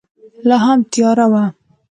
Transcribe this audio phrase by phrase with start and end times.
[0.47, 1.43] لا هم تیاره وه.